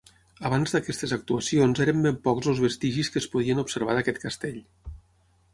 [0.47, 4.61] Abans d'aquestes actuacions eren ben pocs els vestigis que es podien observar d'aquest castell.